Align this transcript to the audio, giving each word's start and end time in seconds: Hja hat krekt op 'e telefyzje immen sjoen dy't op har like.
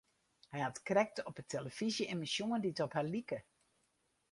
Hja 0.51 0.63
hat 0.67 0.79
krekt 0.89 1.21
op 1.29 1.35
'e 1.39 1.43
telefyzje 1.53 2.05
immen 2.13 2.31
sjoen 2.33 2.61
dy't 2.63 2.83
op 2.85 2.95
har 2.97 3.07
like. 3.15 3.37